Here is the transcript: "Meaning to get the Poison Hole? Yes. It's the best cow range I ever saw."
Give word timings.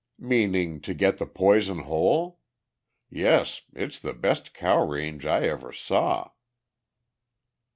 "Meaning 0.17 0.81
to 0.81 0.95
get 0.95 1.19
the 1.19 1.27
Poison 1.27 1.83
Hole? 1.83 2.39
Yes. 3.11 3.61
It's 3.75 3.99
the 3.99 4.13
best 4.15 4.51
cow 4.51 4.83
range 4.83 5.27
I 5.27 5.41
ever 5.43 5.71
saw." 5.71 6.31